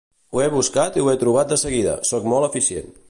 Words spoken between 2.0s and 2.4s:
sóc